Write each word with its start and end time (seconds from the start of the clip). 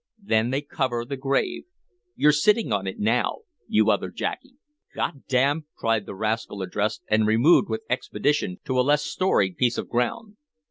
Then 0.23 0.49
they 0.49 0.63
cover 0.63 1.05
the 1.05 1.15
grave. 1.15 1.65
You're 2.15 2.31
sitting 2.31 2.73
on 2.73 2.87
it 2.87 2.97
now, 2.97 3.41
you 3.67 3.91
other 3.91 4.09
Jacky." 4.09 4.55
"Godam!" 4.95 5.67
cried 5.77 6.07
the 6.07 6.15
rascal 6.15 6.63
addressed, 6.63 7.03
and 7.07 7.27
removed 7.27 7.69
with 7.69 7.83
expedition 7.87 8.57
to 8.65 8.79
a 8.79 8.81
less 8.81 9.03
storied 9.03 9.57
piece 9.57 9.77
of 9.77 9.89
ground. 9.89 10.37